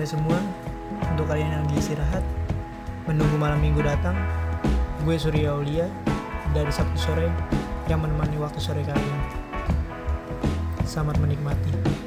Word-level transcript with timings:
sore 0.00 0.16
semua 0.16 0.40
Untuk 1.12 1.28
kalian 1.28 1.60
yang 1.60 1.62
lagi 1.68 1.76
istirahat. 1.76 2.24
Menunggu 3.04 3.36
malam 3.36 3.60
minggu 3.60 3.84
datang 3.84 4.16
Gue 5.04 5.20
Surya 5.20 5.52
Aulia 5.52 5.92
Dari 6.56 6.72
Sabtu 6.72 6.96
sore 6.96 7.28
Yang 7.84 8.08
menemani 8.08 8.40
waktu 8.40 8.56
sore 8.64 8.80
kalian. 8.80 9.20
Selamat 10.88 11.20
menikmati 11.20 11.99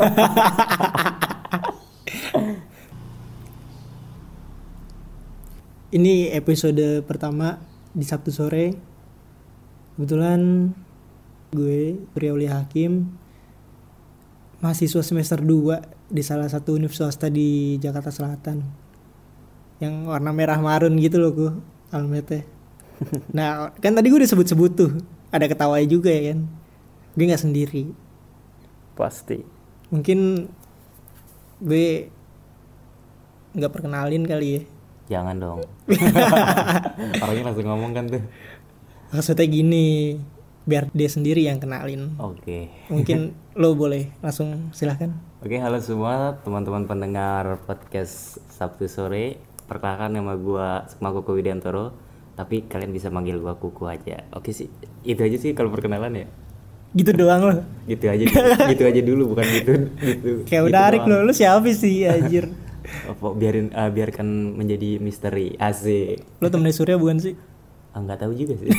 Ini 5.96 6.32
episode 6.32 7.04
pertama 7.04 7.60
di 7.92 8.08
Sabtu 8.08 8.32
sore. 8.32 8.72
Kebetulan 9.96 10.72
gue 11.52 12.00
Priauli 12.16 12.48
Hakim 12.48 13.12
mahasiswa 14.64 15.04
semester 15.04 15.44
2 15.44 16.08
di 16.08 16.22
salah 16.24 16.48
satu 16.48 16.72
universitas 16.78 17.16
swasta 17.16 17.28
di 17.28 17.76
Jakarta 17.76 18.08
Selatan. 18.08 18.64
Yang 19.80 19.94
warna 20.08 20.32
merah 20.32 20.60
marun 20.60 20.96
gitu 20.96 21.20
loh 21.20 21.32
gue 21.36 21.52
almetnya. 21.92 22.44
Nah, 23.32 23.72
kan 23.80 23.96
tadi 23.96 24.12
gue 24.12 24.20
udah 24.20 24.28
sebut-sebut 24.28 24.72
tuh. 24.76 24.92
Ada 25.32 25.48
ketawanya 25.48 25.88
juga 25.88 26.12
ya 26.12 26.32
kan. 26.32 26.44
Gue 27.16 27.24
nggak 27.32 27.44
sendiri. 27.48 27.88
Pasti. 28.92 29.59
Mungkin 29.90 30.46
gue 31.60 32.08
nggak 33.54 33.72
perkenalin 33.74 34.24
kali 34.24 34.48
ya. 34.54 34.62
Jangan 35.10 35.36
dong. 35.42 35.60
Orangnya 37.22 37.44
langsung 37.50 37.66
ngomong 37.66 37.90
kan 37.90 38.04
tuh. 38.06 38.22
Maksudnya 39.10 39.46
gini, 39.50 40.14
biar 40.62 40.86
dia 40.94 41.10
sendiri 41.10 41.42
yang 41.50 41.58
kenalin. 41.58 42.14
Oke. 42.22 42.70
Mungkin 42.86 43.34
lo 43.60 43.74
boleh 43.74 44.14
langsung 44.22 44.70
silahkan. 44.70 45.10
Oke, 45.42 45.58
halo 45.58 45.82
semua 45.82 46.38
teman-teman 46.46 46.86
pendengar 46.86 47.58
podcast 47.66 48.38
Sabtu 48.54 48.86
sore. 48.86 49.42
Perkenalkan 49.66 50.14
nama 50.14 50.38
gua 50.38 50.86
Sukma 50.86 51.10
Kuku 51.10 51.42
Widiantoro, 51.42 51.94
tapi 52.38 52.66
kalian 52.70 52.94
bisa 52.94 53.10
manggil 53.10 53.42
gua 53.42 53.58
Kuku 53.58 53.90
aja. 53.90 54.26
Oke 54.30 54.54
sih, 54.54 54.70
itu 55.02 55.18
aja 55.18 55.38
sih 55.38 55.50
kalau 55.58 55.74
perkenalan 55.74 56.14
ya. 56.14 56.26
Gitu 56.90 57.10
doang 57.14 57.42
lo. 57.46 57.54
Gitu 57.86 58.06
aja, 58.10 58.24
gitu 58.70 58.82
aja 58.82 59.00
dulu 59.02 59.34
bukan 59.34 59.46
gitu 59.46 59.72
gitu. 60.02 60.30
Kayak 60.50 60.62
gitu 60.66 60.70
udah 60.70 60.80
arik 60.90 61.02
lo, 61.06 61.16
lo 61.22 61.32
siapa 61.34 61.70
sih 61.70 62.06
anjir? 62.06 62.50
Apa, 63.10 63.30
biarin 63.38 63.70
ah, 63.70 63.86
biarkan 63.86 64.58
menjadi 64.58 64.98
misteri. 64.98 65.54
Asik. 65.54 66.42
Lo 66.42 66.50
temennya 66.50 66.74
Surya 66.74 66.98
bukan 66.98 67.22
sih? 67.22 67.34
Ah, 67.90 68.02
nggak 68.02 68.18
tahu 68.22 68.32
juga 68.34 68.54
sih. 68.58 68.70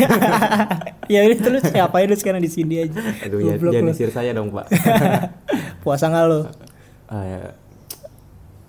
ya 1.13 1.19
udah 1.27 1.39
terus 1.39 1.63
siapa 1.67 2.03
lu 2.03 2.15
sekarang 2.15 2.43
di 2.43 2.51
sini 2.51 2.87
aja? 2.87 2.99
Aduh, 3.27 3.39
ya, 3.43 3.55
jangan 3.59 3.91
disir 3.91 4.11
saya 4.11 4.31
dong, 4.31 4.51
Pak. 4.51 4.71
Puasa 5.83 6.07
nggak 6.07 6.25
lo? 6.27 6.47
Ah, 7.11 7.23
ya. 7.23 7.41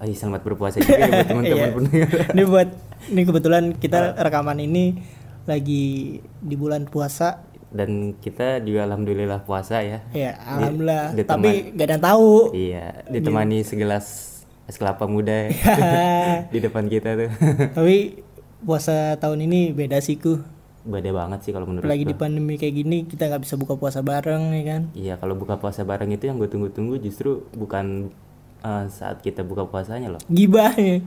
Ay, 0.03 0.19
selamat 0.19 0.43
berpuasa 0.43 0.83
juga 0.83 0.99
ya 0.99 1.07
buat 1.15 1.27
teman-teman 1.31 1.63
Iya. 1.63 1.75
pendengar. 1.79 2.11
Ini 2.35 2.43
buat 2.51 2.69
ini 3.07 3.23
kebetulan 3.23 3.65
kita 3.79 4.19
rekaman 4.19 4.59
ini 4.59 4.99
lagi 5.47 6.19
di 6.43 6.55
bulan 6.59 6.91
puasa. 6.91 7.47
Dan 7.73 7.91
kita 8.15 8.61
juga 8.61 8.85
alhamdulillah 8.85 9.43
puasa 9.43 9.81
ya. 9.81 10.05
Ya, 10.13 10.37
alhamdulillah. 10.39 11.17
diteman- 11.17 11.41
Tapi 11.43 11.73
gak 11.73 11.85
ada 11.85 11.95
yang 11.95 12.05
tahu. 12.05 12.31
Iya, 12.53 12.87
ditemani 13.09 13.59
segelas 13.63 14.07
es 14.63 14.77
kelapa 14.77 15.05
muda 15.05 15.49
ya. 15.49 15.51
di 16.53 16.59
depan 16.61 16.87
kita 16.87 17.17
tuh. 17.17 17.31
Tapi 17.77 18.23
puasa 18.61 19.17
tahun 19.17 19.45
ini 19.45 19.73
beda 19.73 19.99
sih 19.99 20.15
ku. 20.15 20.39
Beda 20.83 21.11
banget 21.11 21.43
sih 21.43 21.51
kalau 21.51 21.65
menurut 21.65 21.87
Lagi 21.87 22.03
di 22.03 22.13
pandemi 22.13 22.55
kayak 22.55 22.75
gini 22.77 22.99
kita 23.05 23.27
nggak 23.27 23.43
bisa 23.43 23.55
buka 23.55 23.75
puasa 23.75 24.03
bareng 24.03 24.51
ya 24.53 24.65
kan? 24.69 24.83
Iya, 24.93 25.15
kalau 25.17 25.33
buka 25.33 25.57
puasa 25.57 25.83
bareng 25.83 26.11
itu 26.11 26.27
yang 26.27 26.37
gue 26.37 26.47
tunggu-tunggu 26.47 26.99
justru 26.99 27.47
bukan 27.53 28.11
eh, 28.61 28.85
saat 28.89 29.19
kita 29.19 29.41
buka 29.41 29.65
puasanya 29.65 30.11
loh. 30.11 30.21
Gibahnya. 30.27 31.01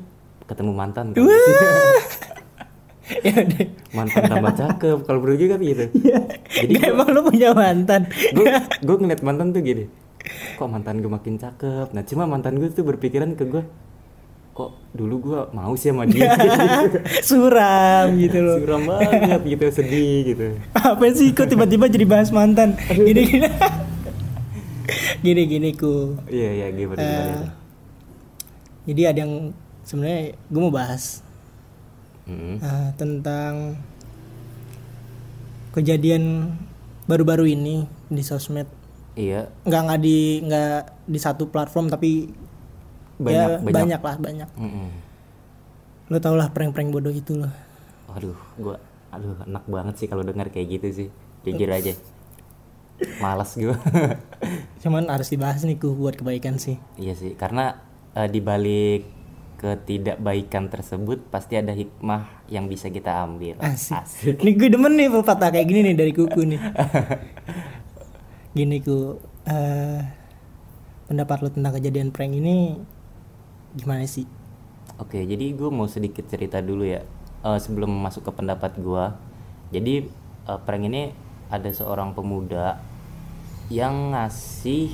Ketemu 0.46 0.72
mantan 0.72 1.12
kan. 1.12 1.22
ya 3.26 3.34
udah. 3.36 3.66
mantan 3.92 4.22
tambah 4.24 4.54
cakep 4.54 4.98
kalau 5.02 5.20
gue 5.20 5.48
kan 5.48 5.60
gitu. 5.60 5.86
Jadi 6.46 6.74
Gak 6.76 6.90
emang 6.94 7.10
lu 7.10 7.22
punya 7.24 7.50
mantan. 7.52 8.02
gue 8.08 8.46
gue 8.80 8.96
ngeliat 8.96 9.22
mantan 9.22 9.50
tuh 9.50 9.62
gini 9.62 9.86
kok 10.56 10.66
mantan 10.66 10.98
gue 10.98 11.12
makin 11.12 11.38
cakep 11.38 11.94
nah 11.94 12.02
cuma 12.02 12.26
mantan 12.26 12.58
gue 12.58 12.66
tuh 12.68 12.82
berpikiran 12.82 13.34
ke 13.34 13.46
gue 13.46 13.62
kok 14.52 14.72
dulu 14.90 15.16
gue 15.22 15.40
mau 15.52 15.76
sih 15.76 15.92
sama 15.92 16.08
dia 16.08 16.32
Suram 17.28 18.16
gitu 18.16 18.40
loh. 18.40 18.58
suram 18.58 18.82
banget 18.88 19.42
gitu 19.46 19.66
sedih 19.70 20.18
gitu 20.26 20.46
Apa 20.72 21.12
sih 21.12 21.30
kok 21.30 21.46
tiba-tiba 21.46 21.86
jadi 21.86 22.06
bahas 22.06 22.32
mantan? 22.32 22.74
Gini 22.88 23.22
gini. 23.22 23.48
gini 25.20 25.42
gini 25.46 25.70
ku. 25.74 26.14
iya 26.26 26.50
iya 26.56 26.68
gimana 26.72 26.98
gimana 26.98 27.34
Eh, 27.36 27.46
jadi 28.86 29.02
ada 29.10 29.20
yang 29.20 29.34
sebenarnya 29.82 30.22
gue 30.40 30.62
mau 30.62 30.70
bahas 30.70 31.25
Mm. 32.26 32.58
eh, 32.58 32.90
tentang 32.96 33.78
kejadian 35.72 36.56
baru-baru 37.06 37.46
ini 37.48 37.76
di 38.08 38.22
sosmed. 38.22 38.66
iya 39.14 39.48
Nggak 39.64 39.82
nggak 39.86 40.02
di 40.02 40.18
nggak 40.42 40.78
di 41.06 41.20
satu 41.20 41.48
platform 41.48 41.88
tapi 41.88 42.28
ya, 42.28 42.36
banyak 43.18 43.50
banyak, 43.62 43.74
banyak 43.74 44.02
lah 44.02 44.16
banyak. 44.18 44.50
Mm-mm. 44.56 44.90
Lo 46.08 46.18
tau 46.18 46.34
lah 46.34 46.50
prank-prank 46.50 46.90
bodoh 46.90 47.12
itu 47.12 47.34
loh. 47.36 47.54
aduh 48.08 48.38
gue 48.56 48.78
aduh 49.10 49.36
enak 49.44 49.66
banget 49.66 49.96
sih 49.98 50.08
kalau 50.08 50.24
dengar 50.24 50.48
kayak 50.48 50.80
gitu 50.80 50.88
sih 50.90 51.08
jujur 51.44 51.68
aja 51.68 51.92
malas 53.20 53.54
gue 53.54 53.76
Cuman 54.82 55.12
harus 55.12 55.28
dibahas 55.28 55.60
nih 55.62 55.76
ku 55.76 55.92
buat 55.92 56.16
kebaikan 56.16 56.56
sih. 56.56 56.80
iya 56.96 57.12
sih 57.12 57.36
karena 57.36 57.76
eh, 58.14 58.26
di 58.26 58.40
balik 58.40 59.04
ketidakbaikan 59.66 60.70
tersebut 60.70 61.26
pasti 61.34 61.58
ada 61.58 61.74
hikmah 61.74 62.46
yang 62.46 62.70
bisa 62.70 62.94
kita 62.94 63.26
ambil 63.26 63.58
Asik. 63.66 64.38
Nih 64.46 64.54
gue 64.54 64.70
demen 64.70 64.94
nih 64.94 65.10
pepatah 65.10 65.50
kayak 65.50 65.66
gini 65.66 65.80
nih 65.90 65.96
dari 65.98 66.14
kuku 66.14 66.42
nih. 66.46 66.62
Gini 68.56 68.80
ku 68.80 69.18
eh 69.50 70.00
pendapat 71.10 71.38
lo 71.44 71.50
tentang 71.52 71.76
kejadian 71.76 72.14
prank 72.14 72.38
ini 72.38 72.80
gimana 73.76 74.08
sih? 74.08 74.24
Oke, 74.96 75.28
jadi 75.28 75.52
gue 75.52 75.68
mau 75.68 75.92
sedikit 75.92 76.24
cerita 76.32 76.64
dulu 76.64 76.88
ya 76.88 77.04
Eh, 77.46 77.60
sebelum 77.62 77.94
masuk 78.02 78.26
ke 78.26 78.32
pendapat 78.34 78.74
gue. 78.82 79.06
Jadi 79.70 80.10
eh, 80.50 80.60
prank 80.66 80.90
ini 80.90 81.14
ada 81.54 81.70
seorang 81.70 82.18
pemuda 82.18 82.82
yang 83.70 84.18
ngasih 84.18 84.90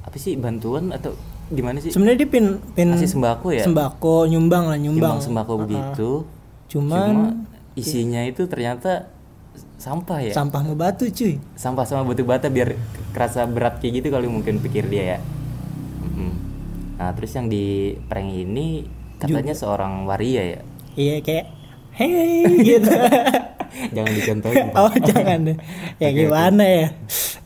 apa 0.00 0.16
sih 0.16 0.40
bantuan 0.40 0.88
atau 0.88 1.12
gimana 1.50 1.78
sih? 1.82 1.90
Sebenarnya 1.90 2.18
dia 2.22 2.30
pin 2.30 2.46
pin 2.76 2.94
Ngasih 2.94 3.10
sembako 3.10 3.46
ya? 3.50 3.64
Sembako 3.66 4.30
nyumbang 4.30 4.70
lah 4.70 4.78
nyumbang. 4.78 5.18
Nyumbang 5.18 5.26
sembako 5.26 5.52
begitu. 5.66 6.10
Cuman 6.70 7.10
Cuma 7.10 7.28
isinya 7.74 8.22
itu 8.22 8.46
ternyata 8.46 9.10
sampah 9.80 10.22
ya. 10.22 10.32
sampah 10.32 10.60
mau 10.62 10.78
batu 10.78 11.10
cuy. 11.10 11.42
sampah 11.58 11.82
sama 11.82 12.06
batu 12.06 12.22
bata 12.22 12.46
biar 12.46 12.78
kerasa 13.10 13.44
berat 13.50 13.82
kayak 13.82 14.00
gitu 14.00 14.08
kali 14.14 14.30
mungkin 14.30 14.62
pikir 14.62 14.86
dia 14.86 15.16
ya. 15.16 15.18
Nah 17.02 17.10
terus 17.18 17.34
yang 17.34 17.50
di 17.50 17.98
prank 18.06 18.30
ini 18.30 18.86
katanya 19.18 19.58
seorang 19.58 20.06
waria 20.06 20.42
ya. 20.54 20.60
Iya 20.94 21.14
kayak 21.18 21.46
hei 21.98 22.46
gitu. 22.62 22.90
Jangan 23.90 24.12
dicontohin. 24.14 24.66
Pak. 24.70 24.78
oh 24.86 24.94
jangan 25.02 25.38
deh. 25.50 25.56
Ya 25.98 26.08
gimana 26.14 26.62
ya? 26.62 26.86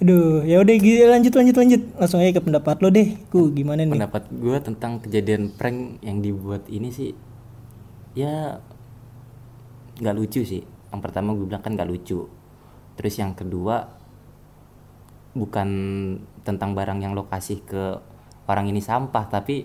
Aduh, 0.04 0.44
ya 0.44 0.60
udah 0.60 0.76
lanjut 1.16 1.32
lanjut 1.32 1.56
lanjut. 1.56 1.82
Langsung 1.96 2.20
aja 2.20 2.36
ke 2.36 2.42
pendapat 2.44 2.76
lo 2.84 2.92
deh. 2.92 3.16
Ku 3.32 3.48
gimana 3.56 3.88
nih? 3.88 3.96
Pendapat 3.96 4.28
gue 4.28 4.58
tentang 4.60 5.00
kejadian 5.00 5.56
prank 5.56 6.04
yang 6.04 6.20
dibuat 6.20 6.68
ini 6.68 6.92
sih, 6.92 7.16
ya 8.12 8.60
nggak 9.96 10.16
lucu 10.16 10.44
sih. 10.44 10.60
Yang 10.92 11.00
pertama 11.00 11.32
gue 11.32 11.48
bilang 11.48 11.64
kan 11.64 11.72
nggak 11.72 11.88
lucu. 11.88 12.28
Terus 13.00 13.14
yang 13.16 13.32
kedua 13.32 13.88
bukan 15.36 15.68
tentang 16.44 16.72
barang 16.76 17.00
yang 17.00 17.12
lo 17.12 17.28
kasih 17.28 17.64
ke 17.64 17.84
orang 18.48 18.68
ini 18.68 18.84
sampah, 18.84 19.24
tapi 19.32 19.64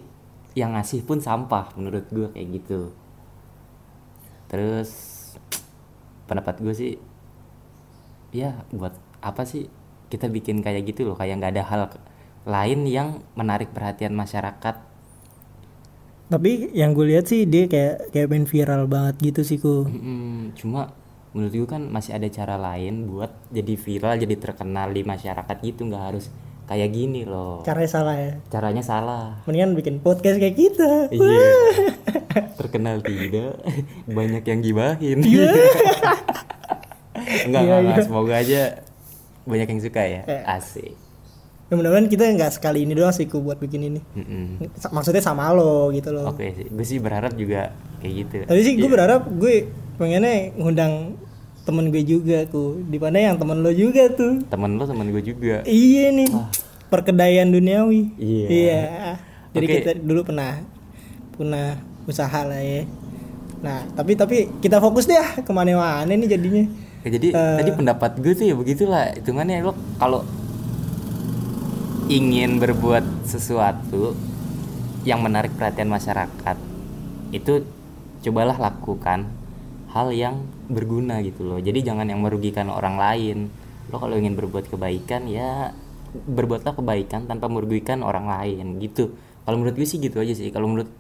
yang 0.56 0.76
ngasih 0.76 1.04
pun 1.08 1.20
sampah 1.20 1.76
menurut 1.76 2.08
gue 2.08 2.28
kayak 2.32 2.48
gitu. 2.56 2.92
Terus 4.52 5.11
pendapat 6.26 6.60
gue 6.60 6.74
sih, 6.74 6.94
ya 8.32 8.62
buat 8.70 8.94
apa 9.20 9.44
sih 9.44 9.68
kita 10.08 10.28
bikin 10.28 10.60
kayak 10.60 10.84
gitu 10.86 11.06
loh 11.06 11.16
kayak 11.16 11.40
nggak 11.40 11.54
ada 11.54 11.64
hal 11.64 11.82
lain 12.44 12.84
yang 12.86 13.10
menarik 13.34 13.70
perhatian 13.70 14.12
masyarakat 14.12 14.90
Tapi 16.28 16.72
yang 16.72 16.96
gue 16.96 17.06
lihat 17.06 17.28
sih 17.28 17.44
dia 17.44 17.68
kayak 17.68 18.10
kayak 18.10 18.28
main 18.28 18.48
viral 18.48 18.88
banget 18.88 19.20
gitu 19.20 19.42
sih 19.44 19.60
ku. 19.60 19.84
Cuma 20.56 20.96
menurut 21.36 21.52
gue 21.54 21.68
kan 21.68 21.84
masih 21.86 22.16
ada 22.16 22.28
cara 22.28 22.56
lain 22.56 23.04
buat 23.06 23.32
jadi 23.52 23.76
viral 23.76 24.16
jadi 24.16 24.36
terkenal 24.36 24.92
di 24.92 25.04
masyarakat 25.04 25.56
gitu 25.60 25.88
nggak 25.88 26.04
harus 26.08 26.32
kayak 26.68 26.92
gini 26.92 27.24
loh 27.24 27.60
Caranya 27.64 27.88
salah 27.90 28.16
ya. 28.16 28.32
caranya 28.48 28.80
salah 28.80 29.24
Mendingan 29.44 29.76
bikin 29.76 29.96
podcast 30.00 30.40
kayak 30.40 30.56
kita. 30.56 31.12
iya 31.12 31.52
terkenal 32.54 33.00
tidak 33.00 33.60
banyak 34.12 34.44
yang 34.44 34.60
gibahin 34.60 35.20
Iya. 35.20 35.52
enggak 37.46 37.62
enggak, 37.62 37.80
enggak. 37.82 38.04
semoga 38.04 38.36
aja 38.36 38.62
banyak 39.44 39.68
yang 39.68 39.82
suka 39.82 40.02
ya 40.02 40.22
Eh. 40.24 40.42
asik 40.48 40.94
Ya 41.66 41.80
mudah-mudahan 41.80 42.12
kita 42.12 42.28
nggak 42.28 42.52
sekali 42.52 42.84
ini 42.84 42.92
doang 42.92 43.16
sih 43.16 43.24
ku 43.26 43.40
buat 43.40 43.56
bikin 43.56 43.80
ini. 43.82 44.04
Maksudnya 44.92 45.24
sama 45.24 45.56
lo 45.56 45.88
gitu 45.90 46.12
loh. 46.12 46.28
oke 46.28 46.44
sih 46.44 46.68
gue 46.68 46.84
sih 46.86 47.00
berharap 47.00 47.32
juga 47.32 47.72
kayak 47.98 48.14
gitu 48.18 48.36
Tadi 48.44 48.60
sih 48.60 48.76
gue 48.76 48.92
berharap 48.92 49.24
gue 49.32 49.72
pengennya 49.96 50.52
ngundang 50.54 51.16
temen 51.64 51.88
gue 51.88 52.04
juga 52.04 52.44
ku. 52.46 52.76
Di 52.84 53.00
mana 53.00 53.24
yang 53.24 53.36
temen 53.38 53.64
lo 53.64 53.72
juga 53.72 54.04
tuh. 54.10 54.44
temen 54.44 54.76
lo 54.76 54.84
temen 54.84 55.08
gue 55.10 55.24
juga 55.24 55.64
Iya 55.64 56.12
nih. 56.12 56.28
Perkedaian 56.92 57.48
duniawi. 57.48 58.20
Iya. 58.20 59.16
Jadi 59.52 59.66
Oke. 59.66 59.76
kita 59.80 59.92
dulu 59.98 60.28
pernah 60.28 60.60
pernah 61.32 61.80
usaha 62.12 62.44
lah 62.44 62.60
ya. 62.60 62.84
Nah, 63.62 63.88
tapi 63.96 64.20
tapi 64.20 64.52
kita 64.60 64.78
fokus 64.78 65.08
deh 65.08 65.16
ah, 65.16 65.40
ke 65.40 65.52
mana-mana 65.52 66.12
nih 66.12 66.28
jadinya. 66.28 66.66
Ya, 67.02 67.10
jadi 67.18 67.28
Eh. 67.34 67.58
tadi 67.64 67.72
pendapat 67.74 68.12
gue 68.20 68.34
tuh 68.36 68.46
ya 68.46 68.54
begitulah 68.54 69.16
hitungannya 69.18 69.66
lo 69.66 69.74
kalau 69.98 70.22
ingin 72.12 72.60
berbuat 72.60 73.26
sesuatu 73.26 74.14
yang 75.02 75.24
menarik 75.24 75.56
perhatian 75.58 75.90
masyarakat 75.90 76.58
itu 77.32 77.66
cobalah 78.22 78.60
lakukan 78.60 79.26
hal 79.96 80.14
yang 80.14 80.46
berguna 80.70 81.24
gitu 81.26 81.42
loh 81.42 81.58
jadi 81.58 81.82
jangan 81.82 82.06
yang 82.06 82.22
merugikan 82.22 82.70
orang 82.70 83.00
lain 83.02 83.38
lo 83.90 83.98
kalau 83.98 84.14
ingin 84.14 84.38
berbuat 84.38 84.70
kebaikan 84.70 85.26
ya 85.26 85.74
berbuatlah 86.14 86.76
kebaikan 86.76 87.26
tanpa 87.26 87.48
merugikan 87.48 88.04
orang 88.06 88.30
lain 88.30 88.78
gitu 88.78 89.16
kalau 89.42 89.58
menurut 89.58 89.74
gue 89.74 89.88
sih 89.88 89.98
gitu 89.98 90.22
aja 90.22 90.38
sih 90.38 90.52
kalau 90.54 90.70
menurut 90.70 90.92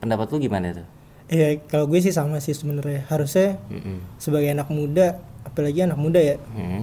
pendapat 0.00 0.26
lo 0.26 0.36
gimana 0.36 0.72
tuh 0.74 0.88
Iya, 1.30 1.62
kalau 1.62 1.86
gue 1.86 2.02
sih 2.02 2.10
sama 2.10 2.42
sih 2.42 2.50
sebenarnya. 2.50 3.06
Harusnya 3.06 3.54
Mm-mm. 3.70 4.02
sebagai 4.18 4.50
anak 4.50 4.66
muda, 4.66 5.14
apalagi 5.46 5.86
anak 5.86 5.94
muda 5.94 6.18
ya, 6.18 6.42
Mm-mm. 6.50 6.82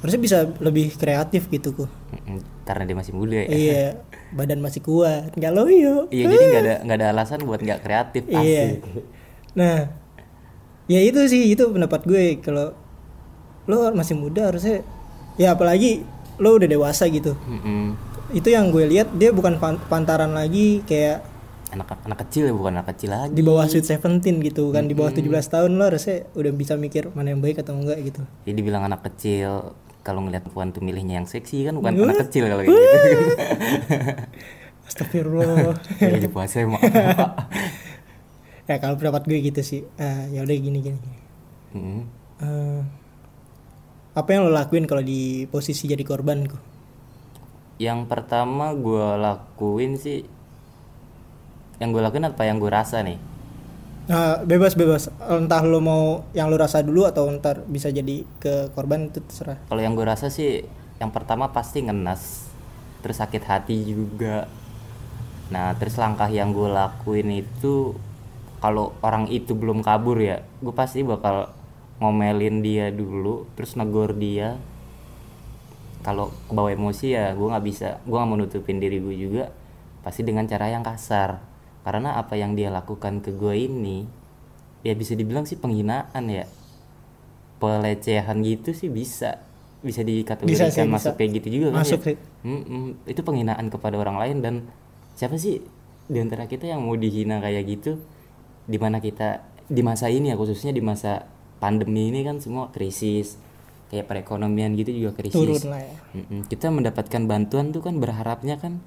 harusnya 0.00 0.16
bisa 0.16 0.38
lebih 0.64 0.96
kreatif 0.96 1.44
gitu 1.46 1.76
kok. 1.76 1.90
Mm-mm. 2.08 2.40
karena 2.64 2.82
dia 2.82 2.96
masih 2.96 3.12
muda 3.12 3.36
ya 3.36 3.46
iya, 3.46 3.84
badan 4.32 4.58
masih 4.58 4.80
kuat, 4.80 5.28
nggak 5.30 5.52
loyo. 5.52 6.08
Iya 6.08 6.24
jadi 6.24 6.44
nggak 6.48 6.62
ada 6.64 6.74
nggak 6.82 6.96
ada 6.96 7.06
alasan 7.12 7.40
buat 7.44 7.60
nggak 7.60 7.80
kreatif 7.84 8.22
Iya. 8.26 8.80
Nah, 9.52 9.92
ya 10.88 11.00
itu 11.04 11.20
sih 11.28 11.52
itu 11.52 11.68
pendapat 11.68 12.00
gue 12.02 12.40
kalau 12.40 12.72
lo 13.68 13.92
masih 13.92 14.16
muda 14.16 14.48
harusnya 14.48 14.80
ya 15.36 15.52
apalagi 15.52 16.00
lo 16.40 16.56
udah 16.56 16.66
dewasa 16.66 17.06
gitu. 17.06 17.36
Mm-mm. 17.44 17.92
Itu 18.32 18.48
yang 18.48 18.72
gue 18.72 18.88
lihat 18.88 19.12
dia 19.14 19.30
bukan 19.30 19.60
pan- 19.60 19.84
pantaran 19.84 20.32
lagi 20.32 20.80
kayak 20.82 21.35
Anak 21.74 21.98
anak 22.06 22.18
kecil 22.26 22.46
ya 22.46 22.54
bukan 22.54 22.78
anak 22.78 22.94
kecil 22.94 23.10
lagi. 23.10 23.34
di 23.34 23.42
bawah 23.42 23.66
Sweet 23.66 23.86
Seventeen 23.90 24.38
gitu 24.38 24.70
kan 24.70 24.86
di 24.86 24.94
bawah 24.94 25.10
17 25.10 25.26
tahun 25.26 25.70
lo 25.74 25.90
harusnya 25.90 26.30
udah 26.38 26.52
bisa 26.54 26.78
mikir 26.78 27.10
mana 27.10 27.34
yang 27.34 27.42
baik 27.42 27.58
atau 27.62 27.74
enggak 27.74 27.98
gitu. 28.06 28.22
Jadi 28.46 28.60
bilang 28.62 28.86
anak 28.86 29.02
kecil 29.02 29.74
kalau 30.06 30.22
ngeliat 30.22 30.46
perempuan 30.46 30.70
tuh 30.70 30.86
milihnya 30.86 31.18
yang 31.18 31.26
seksi 31.26 31.66
kan 31.66 31.74
bukan 31.74 31.98
anak 32.06 32.30
kecil 32.30 32.46
kalau 32.46 32.62
gitu. 32.62 32.78
Astagfirullah. 34.86 35.74
Lagi 35.98 36.30
puasa 36.30 36.62
emang. 36.62 36.78
ya 38.70 38.78
kalau 38.78 38.94
pendapat 38.94 39.26
gue 39.26 39.38
gitu 39.42 39.60
sih. 39.66 39.82
Ah, 39.98 40.30
ya 40.30 40.46
udah 40.46 40.54
gini 40.54 40.78
gini. 40.78 40.98
gini. 41.02 41.18
Mm. 41.74 42.02
Eh, 42.36 42.80
apa 44.14 44.28
yang 44.30 44.46
lo 44.46 44.54
lakuin 44.54 44.86
kalau 44.86 45.02
di 45.02 45.50
posisi 45.50 45.90
jadi 45.90 46.06
korban? 46.06 46.46
Yang 47.76 48.00
pertama 48.08 48.72
gue 48.72 49.06
lakuin 49.18 49.98
sih 49.98 50.24
yang 51.82 51.92
gue 51.92 52.02
lakuin 52.02 52.28
apa 52.28 52.42
yang 52.44 52.58
gue 52.58 52.70
rasa 52.72 53.02
nih 53.04 53.18
Nah, 54.06 54.38
bebas 54.46 54.78
bebas. 54.78 55.10
Entah 55.18 55.66
lo 55.66 55.82
mau 55.82 56.22
yang 56.30 56.46
lo 56.46 56.54
rasa 56.54 56.78
dulu 56.78 57.10
atau 57.10 57.26
ntar 57.26 57.66
bisa 57.66 57.90
jadi 57.90 58.22
ke 58.38 58.70
korban 58.70 59.10
itu 59.10 59.18
terserah. 59.18 59.58
kalau 59.66 59.82
yang 59.82 59.98
gue 59.98 60.06
rasa 60.06 60.30
sih 60.30 60.62
yang 61.02 61.12
pertama 61.12 61.52
pasti 61.52 61.84
ngenes 61.84 62.48
terus 63.04 63.20
sakit 63.20 63.42
hati 63.46 63.76
juga 63.86 64.48
nah 65.46 65.70
terus 65.78 65.94
langkah 65.94 66.26
yang 66.26 66.50
gue 66.50 66.66
lakuin 66.66 67.30
itu 67.38 67.94
kalau 68.58 68.96
orang 68.98 69.30
itu 69.30 69.54
belum 69.54 69.84
kabur 69.84 70.18
ya 70.18 70.42
gue 70.58 70.74
pasti 70.74 71.06
bakal 71.06 71.54
ngomelin 72.02 72.66
dia 72.66 72.90
dulu 72.90 73.46
terus 73.54 73.78
negor 73.78 74.16
dia 74.16 74.58
kalau 76.02 76.34
kebawa 76.50 76.74
emosi 76.74 77.14
ya 77.14 77.30
gue 77.38 77.46
nggak 77.46 77.66
bisa 77.66 78.02
gue 78.02 78.16
nggak 78.16 78.26
mau 78.26 78.38
nutupin 78.40 78.82
diri 78.82 78.98
gue 78.98 79.14
juga 79.14 79.54
pasti 80.02 80.26
dengan 80.26 80.50
cara 80.50 80.66
yang 80.66 80.82
kasar 80.82 81.38
karena 81.86 82.18
apa 82.18 82.34
yang 82.34 82.58
dia 82.58 82.66
lakukan 82.68 83.22
ke 83.22 83.30
gue 83.30 83.54
ini 83.54 84.02
ya 84.82 84.98
bisa 84.98 85.14
dibilang 85.14 85.46
sih 85.46 85.54
penghinaan 85.54 86.26
ya 86.26 86.44
pelecehan 87.62 88.42
gitu 88.42 88.74
sih 88.74 88.90
bisa 88.90 89.40
bisa 89.80 90.02
dikategorikan 90.02 90.66
Bisa 90.66 90.82
sih, 90.82 90.88
masuk 90.88 91.14
bisa. 91.14 91.18
kayak 91.22 91.30
gitu 91.40 91.48
juga 91.60 91.66
kan 91.70 91.86
Masuk 91.86 92.00
ya? 92.02 92.06
sih. 92.10 92.16
Mm-mm. 92.42 92.84
itu 93.06 93.20
penghinaan 93.22 93.66
kepada 93.70 93.96
orang 93.96 94.18
lain 94.18 94.36
dan 94.42 94.54
siapa 95.14 95.38
sih 95.38 95.62
di 96.06 96.18
antara 96.18 96.50
kita 96.50 96.66
yang 96.66 96.82
mau 96.82 96.98
dihina 96.98 97.38
kayak 97.38 97.62
gitu 97.66 98.02
di 98.66 98.78
mana 98.82 98.98
kita 98.98 99.46
di 99.66 99.82
masa 99.82 100.10
ini 100.10 100.30
ya 100.30 100.36
khususnya 100.36 100.74
di 100.74 100.82
masa 100.82 101.26
pandemi 101.62 102.10
ini 102.10 102.26
kan 102.26 102.42
semua 102.42 102.68
krisis 102.70 103.38
kayak 103.88 104.10
perekonomian 104.10 104.74
gitu 104.74 104.90
juga 104.90 105.14
krisis 105.14 105.38
Turun 105.38 105.62
lah 105.70 105.80
ya. 105.80 105.94
Mm-mm. 106.18 106.40
kita 106.50 106.66
mendapatkan 106.68 107.22
bantuan 107.24 107.70
tuh 107.70 107.80
kan 107.80 107.94
berharapnya 107.96 108.58
kan 108.58 108.82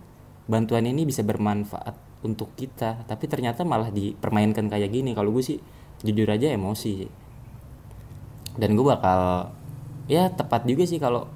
bantuan 0.51 0.83
ini 0.83 1.07
bisa 1.07 1.23
bermanfaat 1.23 1.95
untuk 2.19 2.51
kita 2.53 3.03
tapi 3.03 3.25
ternyata 3.25 3.63
malah 3.63 3.87
dipermainkan 3.89 4.67
kayak 4.67 4.89
gini 4.89 5.11
kalau 5.11 5.31
gue 5.31 5.43
sih 5.45 5.57
jujur 5.99 6.27
aja 6.27 6.49
emosi 6.49 7.07
dan 8.55 8.69
gue 8.71 8.83
bakal 8.83 9.51
ya 10.05 10.27
tepat 10.27 10.63
juga 10.63 10.83
sih 10.83 10.97
kalau 10.97 11.27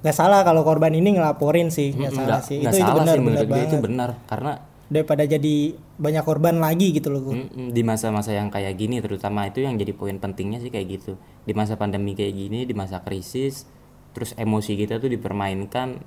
Gak 0.00 0.16
salah 0.16 0.40
kalau 0.40 0.64
korban 0.64 0.96
ini 0.96 1.12
ngelaporin 1.12 1.68
sih, 1.68 1.92
gak 1.92 2.08
Mm-mm, 2.08 2.16
salah 2.16 2.40
nggak- 2.40 2.44
sih. 2.46 2.56
nggak 2.58 2.72
itu 2.72 2.78
itu 2.78 2.88
salah 2.88 2.96
benar 2.96 3.12
sih 3.12 3.20
benar 3.22 3.44
gue 3.44 3.60
itu 3.60 3.76
benar 3.78 4.10
karena 4.24 4.52
Daripada 4.90 5.22
jadi 5.22 5.54
banyak 5.94 6.24
korban 6.24 6.56
lagi 6.56 6.90
gitu 6.90 7.08
loh. 7.08 7.20
Gu. 7.20 7.32
mm-mm, 7.36 7.66
di 7.70 7.82
masa-masa 7.84 8.32
yang 8.32 8.48
kayak 8.48 8.74
gini 8.74 8.98
terutama 8.98 9.44
itu 9.44 9.60
yang 9.60 9.76
jadi 9.76 9.92
poin 9.92 10.16
pentingnya 10.16 10.58
sih 10.58 10.66
kayak 10.66 10.86
gitu 10.90 11.14
di 11.44 11.52
masa 11.52 11.76
pandemi 11.76 12.14
kayak 12.14 12.32
gini 12.32 12.64
di 12.64 12.72
masa 12.72 12.98
krisis 12.98 13.68
terus 14.10 14.32
emosi 14.34 14.72
kita 14.74 14.96
tuh 14.96 15.06
dipermainkan 15.06 16.00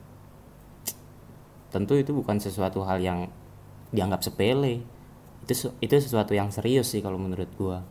tentu 1.70 1.94
itu 1.94 2.12
bukan 2.12 2.38
sesuatu 2.38 2.82
hal 2.82 2.98
yang 2.98 3.20
dianggap 3.94 4.20
sepele. 4.20 4.82
Itu 5.44 5.54
itu 5.78 5.94
sesuatu 5.96 6.32
yang 6.32 6.50
serius 6.50 6.90
sih 6.90 7.00
kalau 7.00 7.16
menurut 7.16 7.48
gua. 7.54 7.86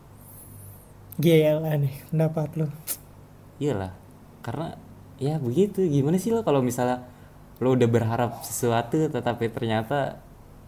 Gila 1.17 1.77
nih 1.77 1.95
pendapat 2.09 2.49
lo. 2.57 2.67
iyalah 3.57 3.95
karena 4.43 4.75
ya 5.17 5.39
begitu. 5.39 5.85
Gimana 5.85 6.19
sih 6.19 6.35
lo 6.35 6.43
kalau 6.43 6.59
misalnya 6.61 7.07
lo 7.63 7.73
udah 7.73 7.87
berharap 7.87 8.43
sesuatu 8.43 9.07
tetapi 9.07 9.47
ternyata 9.49 10.19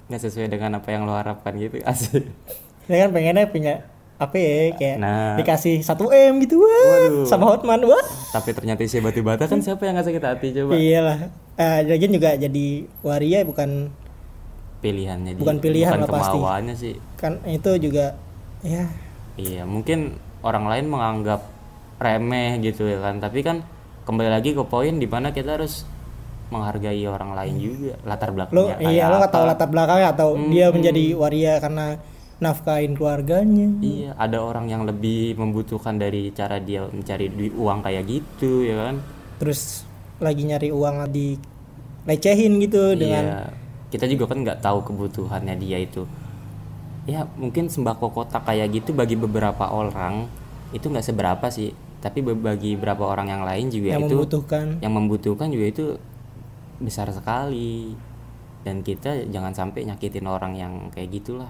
nggak 0.06 0.20
sesuai 0.20 0.46
dengan 0.46 0.78
apa 0.78 0.88
yang 0.92 1.02
lo 1.02 1.16
harapkan 1.16 1.56
gitu? 1.56 1.82
Asik. 1.88 2.28
Ya 2.86 3.02
kan 3.02 3.10
pengennya 3.10 3.48
punya 3.48 3.74
apa 4.14 4.38
ya 4.38 4.70
kayak 4.78 4.96
Nah. 5.02 5.34
dikasih 5.34 5.82
1 5.82 5.90
m 6.30 6.38
gitu 6.38 6.62
wah 6.62 6.70
Waduh. 6.86 7.26
sama 7.26 7.50
Hotman 7.50 7.82
wah. 7.82 8.04
Tapi 8.30 8.54
ternyata 8.54 8.84
isi 8.84 9.02
batu 9.02 9.24
bata 9.26 9.48
kan 9.48 9.58
siapa 9.58 9.82
yang 9.82 9.98
nggak 9.98 10.06
sakit 10.06 10.22
hati 10.22 10.48
coba? 10.54 10.72
Iyalah. 10.76 11.18
Eh 11.56 11.78
lagian 11.82 12.12
juga 12.12 12.36
jadi 12.36 12.66
waria 13.02 13.42
bukan 13.42 13.90
pilihannya 14.84 15.40
Bukan 15.40 15.56
pilihan 15.58 15.96
bukan 15.96 16.04
lah 16.04 16.20
pasti. 16.20 16.76
sih 16.76 16.94
kan 17.16 17.40
itu 17.48 17.70
juga 17.80 18.12
ya 18.60 18.84
iya 19.34 19.64
mungkin 19.64 20.20
orang 20.44 20.68
lain 20.68 20.86
menganggap 20.86 21.40
remeh 21.96 22.60
gitu 22.60 22.84
ya 22.84 23.00
kan 23.00 23.16
tapi 23.16 23.40
kan 23.40 23.64
kembali 24.04 24.28
lagi 24.28 24.52
ke 24.52 24.60
poin 24.62 24.92
di 24.92 25.08
mana 25.08 25.32
kita 25.32 25.56
harus 25.56 25.88
menghargai 26.52 27.00
orang 27.08 27.32
lain 27.32 27.54
juga 27.56 27.96
latar 28.04 28.28
lo 28.30 28.44
belakangnya 28.44 28.76
iya 28.84 29.04
lo 29.08 29.16
nggak 29.16 29.26
apa. 29.26 29.34
tahu 29.34 29.44
latar 29.48 29.68
belakangnya 29.72 30.08
atau 30.12 30.28
dia 30.46 30.66
menjadi 30.68 31.04
waria 31.16 31.54
karena 31.56 31.86
nafkahin 32.34 32.92
keluarganya 32.92 33.70
Iya, 33.80 34.10
ada 34.14 34.42
orang 34.42 34.66
yang 34.66 34.82
lebih 34.84 35.38
membutuhkan 35.38 35.96
dari 35.96 36.28
cara 36.30 36.58
dia 36.58 36.84
mencari 36.84 37.30
duit 37.30 37.54
uang 37.54 37.80
kayak 37.80 38.04
gitu 38.04 38.66
ya 38.66 38.76
kan. 38.76 38.94
terus 39.40 39.86
lagi 40.18 40.42
nyari 40.44 40.68
uang 40.68 41.08
di 41.08 41.38
lecehin 42.04 42.60
gitu 42.60 42.92
dengan 42.92 43.24
Iya. 43.24 43.40
Kita 43.94 44.10
juga 44.10 44.26
kan 44.26 44.42
nggak 44.42 44.58
tahu 44.58 44.90
kebutuhannya 44.90 45.54
dia 45.54 45.78
itu. 45.78 46.02
Ya, 47.06 47.30
mungkin 47.38 47.70
sembako 47.70 48.10
kotak 48.10 48.42
kayak 48.42 48.74
gitu 48.74 48.90
bagi 48.90 49.14
beberapa 49.14 49.70
orang 49.70 50.26
itu 50.74 50.90
nggak 50.90 51.06
seberapa 51.06 51.46
sih. 51.46 51.70
tapi 52.04 52.20
bagi 52.20 52.76
beberapa 52.76 53.08
orang 53.08 53.32
yang 53.32 53.42
lain 53.48 53.72
juga 53.72 53.96
yang 53.96 54.04
itu 54.04 54.12
membutuhkan. 54.12 54.76
yang 54.84 54.92
membutuhkan 54.92 55.48
juga 55.48 55.66
itu 55.72 55.84
besar 56.76 57.08
sekali. 57.14 57.96
Dan 58.60 58.84
kita 58.84 59.24
jangan 59.32 59.56
sampai 59.56 59.88
nyakitin 59.88 60.28
orang 60.28 60.52
yang 60.52 60.72
kayak 60.92 61.16
gitulah. 61.16 61.48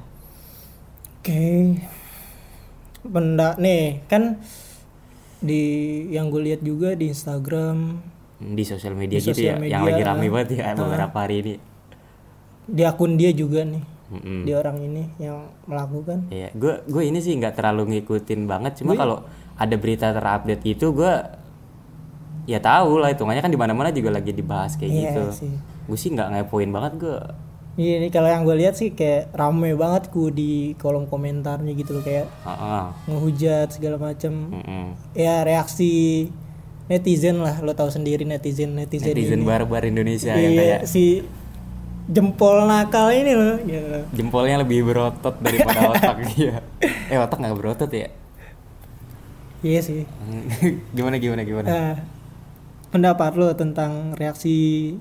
Oke. 1.18 1.74
Benda 3.02 3.58
nih 3.58 4.06
kan 4.06 4.38
di 5.42 5.62
yang 6.14 6.30
gue 6.30 6.54
lihat 6.54 6.62
juga 6.62 6.94
di 6.94 7.10
Instagram. 7.10 7.98
Hmm, 8.38 8.54
di 8.54 8.62
sosial 8.62 8.94
media 8.94 9.18
Di 9.18 9.26
gitu 9.26 9.42
sosial 9.42 9.58
ya 9.58 9.74
yang 9.74 9.82
media, 9.82 9.96
lagi 9.96 10.02
rame 10.06 10.26
ah. 10.26 10.30
banget 10.30 10.48
ya 10.54 10.64
beberapa 10.78 11.16
hari 11.18 11.36
ini 11.42 11.54
di 12.64 12.82
akun 12.82 13.16
dia 13.16 13.30
juga 13.30 13.62
nih 13.62 13.84
Mm-mm. 14.14 14.44
di 14.44 14.52
orang 14.52 14.76
ini 14.80 15.04
yang 15.16 15.48
melakukan 15.64 16.28
Iya, 16.28 16.52
gue 16.52 16.84
gue 16.84 17.02
ini 17.04 17.18
sih 17.20 17.32
nggak 17.36 17.56
terlalu 17.56 17.98
ngikutin 17.98 18.44
banget, 18.44 18.84
cuma 18.84 18.94
kalau 18.94 19.24
ada 19.54 19.74
berita 19.76 20.12
terupdate 20.12 20.62
gitu, 20.64 20.92
gue 20.92 21.12
ya 22.44 22.60
tahu 22.60 23.00
lah 23.00 23.08
hitungannya 23.08 23.40
kan 23.40 23.52
di 23.52 23.56
mana-mana 23.56 23.88
juga 23.88 24.12
lagi 24.12 24.30
dibahas 24.36 24.76
kayak 24.76 24.92
Iya 24.92 25.00
gitu. 25.08 25.22
sih. 25.32 25.52
Gue 25.88 25.96
sih 25.96 26.12
nggak 26.12 26.28
ngepoin 26.30 26.68
banget 26.68 26.92
gue. 27.00 27.18
Iya 27.74 27.94
ini 27.98 28.08
kalau 28.14 28.30
yang 28.30 28.46
gue 28.46 28.54
lihat 28.54 28.78
sih 28.78 28.94
kayak 28.94 29.34
rame 29.34 29.74
banget 29.74 30.06
ku 30.14 30.30
di 30.30 30.78
kolom 30.78 31.10
komentarnya 31.10 31.74
gitu 31.74 31.98
loh 31.98 32.04
kayak 32.06 32.30
Heeh. 32.46 32.84
ngehujat 33.10 33.68
segala 33.74 33.98
macam 33.98 34.54
Mm-mm. 34.54 34.94
ya 35.18 35.42
reaksi 35.42 36.30
netizen 36.86 37.42
lah 37.42 37.58
lo 37.66 37.74
tahu 37.74 37.90
sendiri 37.90 38.22
netizen 38.22 38.78
netizen, 38.78 39.10
Netizen 39.10 39.42
barbar 39.42 39.82
Indonesia 39.88 40.38
iya, 40.38 40.44
yang 40.46 40.54
kayak 40.54 40.80
si 40.86 41.26
jempol 42.04 42.68
nakal 42.68 43.08
ini 43.08 43.32
loh 43.32 43.56
gitu. 43.64 43.98
jempolnya 44.12 44.60
lebih 44.60 44.84
berotot 44.84 45.34
daripada 45.40 45.88
otak 45.96 46.18
dia. 46.36 46.60
Eh 47.08 47.16
otak 47.16 47.40
nggak 47.40 47.56
berotot 47.56 47.88
ya? 47.88 48.12
iya 49.64 49.80
sih 49.80 50.04
gimana 50.96 51.16
gimana 51.16 51.40
gimana? 51.42 51.66
Nah, 51.66 51.94
pendapat 52.92 53.32
lo 53.40 53.48
tentang 53.56 54.12
reaksi 54.14 54.92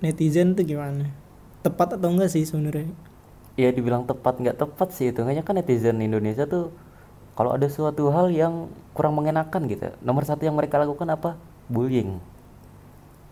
netizen 0.00 0.56
tuh 0.56 0.64
gimana 0.64 1.12
tepat 1.60 2.00
atau 2.00 2.08
enggak 2.08 2.32
sih 2.32 2.48
sebenarnya 2.48 2.88
Ya 3.58 3.74
dibilang 3.74 4.06
tepat 4.06 4.38
nggak 4.38 4.54
tepat 4.54 4.94
sih 4.94 5.10
hitungannya 5.10 5.42
kan 5.42 5.58
netizen 5.58 5.98
Indonesia 5.98 6.46
tuh 6.46 6.70
kalau 7.34 7.58
ada 7.58 7.66
suatu 7.66 8.08
hal 8.14 8.30
yang 8.30 8.70
kurang 8.94 9.18
mengenakan 9.18 9.66
gitu 9.66 9.92
nomor 10.00 10.22
satu 10.24 10.46
yang 10.46 10.54
mereka 10.54 10.78
lakukan 10.78 11.10
apa 11.10 11.34
bullying 11.68 12.22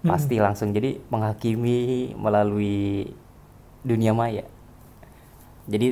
pasti 0.09 0.37
langsung. 0.41 0.71
Jadi 0.77 1.03
menghakimi 1.13 2.15
melalui 2.17 3.11
dunia 3.85 4.13
maya. 4.17 4.45
Jadi 5.67 5.87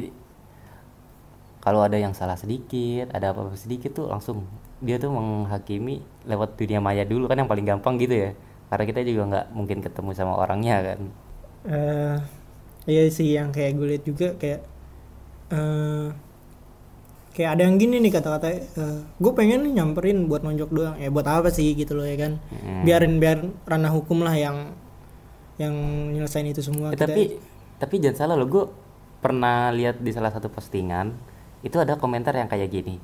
kalau 1.64 1.80
ada 1.80 1.96
yang 1.96 2.12
salah 2.12 2.36
sedikit 2.36 3.08
ada 3.16 3.32
apa-apa 3.32 3.56
sedikit 3.56 3.90
tuh 3.96 4.06
langsung 4.12 4.44
dia 4.84 5.00
tuh 5.00 5.10
menghakimi 5.16 6.04
lewat 6.28 6.60
dunia 6.60 6.78
maya 6.86 7.02
dulu. 7.08 7.24
Kan 7.30 7.40
yang 7.42 7.50
paling 7.50 7.66
gampang 7.66 7.96
gitu 8.02 8.14
ya. 8.14 8.30
Karena 8.68 8.84
kita 8.90 9.00
juga 9.08 9.22
nggak 9.30 9.46
mungkin 9.56 9.78
ketemu 9.84 10.10
sama 10.18 10.34
orangnya 10.36 10.76
kan. 10.84 11.00
Eh 11.64 12.16
iya 12.90 13.02
sih 13.16 13.28
yang 13.38 13.48
kayak 13.56 13.72
gue 13.78 13.86
lihat 13.90 14.04
juga 14.10 14.26
kayak 14.40 14.60
eh 15.52 16.06
kayak 17.34 17.58
ada 17.58 17.62
yang 17.66 17.76
gini 17.76 17.98
nih 17.98 18.12
kata-kata 18.14 18.46
eh, 18.48 18.62
gue 19.12 19.32
pengen 19.34 19.66
nyamperin 19.68 20.24
buat 20.24 20.40
nonjok 20.40 20.70
doang. 20.70 20.94
Ya 20.96 21.10
buat 21.10 21.26
apa 21.26 21.50
sih? 21.50 21.74
gitu 21.74 21.92
loh 21.92 22.06
ya 22.06 22.16
kan. 22.16 22.38
Hmm. 22.48 22.82
biarin 22.82 23.18
biar 23.18 23.38
ranah 23.66 23.90
hukum 23.90 24.22
lah 24.22 24.32
yang 24.32 24.72
yang 25.54 25.74
nyelesain 26.10 26.46
itu 26.46 26.62
semua 26.62 26.90
Eh, 26.90 26.96
Kita- 26.96 27.06
tapi 27.06 27.22
tapi 27.76 27.94
jangan 27.98 28.16
salah 28.16 28.34
loh 28.34 28.46
gue 28.46 28.64
pernah 29.18 29.68
lihat 29.70 29.98
di 29.98 30.10
salah 30.10 30.30
satu 30.30 30.46
postingan 30.48 31.10
itu 31.60 31.74
ada 31.76 31.94
komentar 31.94 32.32
yang 32.32 32.46
kayak 32.46 32.70
gini. 32.70 32.96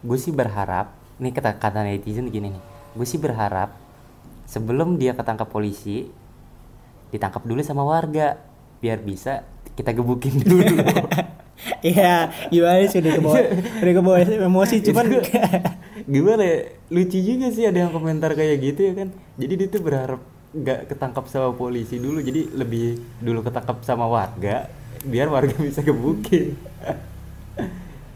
Gue 0.00 0.16
sih 0.16 0.30
berharap 0.30 0.90
nih 1.18 1.30
kata 1.30 1.58
kata 1.58 1.82
netizen 1.82 2.30
gini 2.30 2.50
nih 2.50 2.62
gue 2.88 3.02
sih 3.02 3.18
berharap 3.18 3.74
sebelum 4.44 4.96
dia 4.96 5.12
ketangkap 5.12 5.46
polisi 5.46 6.06
ditangkap 7.10 7.42
dulu 7.42 7.58
sama 7.60 7.82
warga 7.82 8.38
biar 8.78 9.02
bisa 9.02 9.42
kita 9.74 9.90
gebukin 9.90 10.38
dulu 10.38 10.62
Iya, 11.82 12.30
gimana 12.52 12.86
sih? 12.86 12.98
Udah 13.02 13.12
kebawa 13.18 13.38
udah 13.82 13.94
kebawa 13.94 14.16
emosi 14.22 14.76
cuman 14.84 15.06
gimana 16.14 16.42
ya? 16.42 16.58
Lucu 16.88 17.18
juga 17.20 17.50
sih 17.52 17.68
ada 17.68 17.84
yang 17.86 17.92
komentar 17.92 18.32
kayak 18.32 18.56
gitu 18.62 18.80
ya 18.88 18.92
kan. 19.04 19.08
Jadi 19.36 19.52
dia 19.58 19.68
tuh 19.68 19.82
berharap 19.82 20.20
nggak 20.54 20.88
ketangkap 20.88 21.24
sama 21.28 21.50
polisi 21.52 21.98
dulu. 21.98 22.22
Jadi 22.22 22.54
lebih 22.54 22.98
dulu 23.20 23.42
ketangkap 23.44 23.82
sama 23.84 24.06
warga 24.06 24.70
biar 25.06 25.30
warga 25.30 25.54
bisa 25.66 25.82
gebukin 25.82 26.58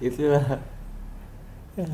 itulah. 0.03 0.59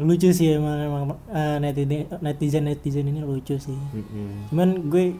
Lucu 0.02 0.35
sih 0.35 0.59
emang 0.59 0.81
emang 0.81 1.05
eh, 1.31 1.57
netizen 1.62 2.09
netizen 2.19 2.64
netizen 2.67 3.07
ini 3.07 3.21
lucu 3.23 3.55
sih. 3.61 3.76
Mm-mm. 3.76 4.50
Cuman 4.50 4.69
gue 4.90 5.14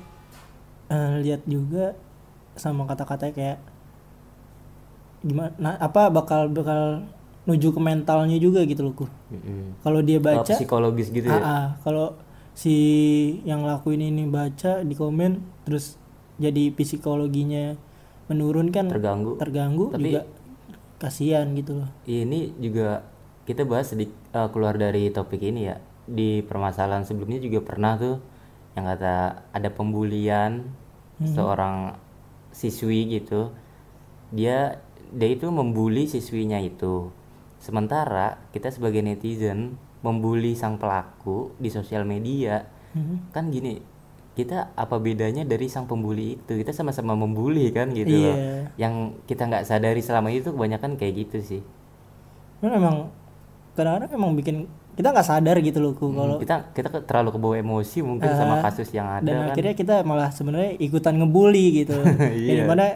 eh, 0.91 1.15
lihat 1.23 1.45
juga 1.47 1.95
sama 2.59 2.89
kata-kata 2.91 3.31
kayak 3.31 3.61
gimana 5.21 5.51
nah, 5.59 5.75
apa 5.77 6.09
bakal 6.09 6.49
bakal 6.49 7.03
nuju 7.45 7.73
ke 7.73 7.81
mentalnya 7.81 8.37
juga 8.37 8.61
gitu 8.63 8.83
loh 8.83 8.95
ku. 8.95 9.07
Mm-mm. 9.33 9.81
Kalau 9.81 10.01
dia 10.01 10.21
baca 10.21 10.45
psikologis 10.47 11.09
gitu 11.09 11.27
Ah, 11.27 11.33
ya? 11.33 11.41
Ah, 11.41 11.67
kalau 11.81 12.07
si 12.53 12.75
yang 13.43 13.65
lakuin 13.65 14.05
ini 14.05 14.25
baca 14.25 14.81
di 14.81 14.93
komen 14.93 15.39
terus 15.65 15.97
jadi 16.37 16.71
psikologinya 16.71 17.75
menurun 18.29 18.69
kan 18.69 18.87
terganggu. 18.87 19.35
terganggu 19.37 19.91
Tapi- 19.91 20.13
juga. 20.13 20.23
Kasihan 20.99 21.47
gitu 21.55 21.79
loh. 21.79 21.87
ini 22.05 22.51
juga 22.59 23.07
kita 23.47 23.63
bahas 23.63 23.87
sedikit 23.89 24.19
keluar 24.51 24.75
dari 24.75 25.07
topik 25.09 25.39
ini 25.41 25.71
ya. 25.71 25.79
Di 26.05 26.43
permasalahan 26.43 27.07
sebelumnya 27.07 27.39
juga 27.39 27.63
pernah 27.63 27.95
tuh 27.95 28.19
yang 28.75 28.83
kata 28.85 29.15
ada 29.55 29.69
pembulian 29.71 30.67
seorang 31.17 31.95
siswi 32.51 33.15
gitu. 33.15 33.55
Dia 34.29 34.83
dia 35.11 35.29
itu 35.31 35.49
membuli 35.49 36.05
siswinya 36.05 36.59
itu 36.59 37.09
sementara 37.59 38.39
kita 38.51 38.69
sebagai 38.69 39.01
netizen 39.01 39.75
membuli 39.99 40.53
sang 40.53 40.77
pelaku 40.77 41.51
di 41.57 41.69
sosial 41.69 42.05
media 42.05 42.65
Mhm. 42.89 43.31
kan 43.31 43.49
gini 43.49 43.83
kita 44.33 44.71
apa 44.73 44.97
bedanya 44.97 45.43
dari 45.43 45.67
sang 45.67 45.85
pembuli 45.85 46.37
itu 46.37 46.53
kita 46.55 46.71
sama-sama 46.71 47.13
membuli 47.13 47.69
kan 47.69 47.91
gitu 47.91 48.09
loh 48.09 48.33
Iya. 48.33 48.71
yang 48.79 48.95
kita 49.25 49.45
nggak 49.45 49.63
sadari 49.63 49.99
selama 49.99 50.31
itu 50.31 50.49
kebanyakan 50.49 50.95
kayak 50.95 51.15
gitu 51.19 51.39
sih 51.41 51.63
Cuman 52.59 52.73
emang 52.73 52.97
kadang-kadang 53.75 54.11
emang 54.13 54.33
bikin 54.35 54.57
kita 54.95 55.11
nggak 55.11 55.27
sadar 55.27 55.57
gitu 55.59 55.79
loh 55.79 55.93
ku 55.93 56.11
kalau 56.11 56.35
Hmm, 56.35 56.43
kita 56.43 56.57
kita 56.73 56.89
terlalu 57.03 57.31
kebawa 57.33 57.55
emosi 57.57 57.99
mungkin 58.01 58.31
sama 58.33 58.55
Ah, 58.57 58.63
kasus 58.65 58.91
yang 58.91 59.07
ada 59.07 59.23
dan 59.23 59.37
kan 59.37 59.47
akhirnya 59.53 59.75
kita 59.75 59.95
malah 60.03 60.31
sebenarnya 60.31 60.75
ikutan 60.77 61.15
ngebully 61.15 61.67
gitu. 61.77 61.95
Iya. 62.35 62.63
Yang 62.63 62.67
mana 62.67 62.87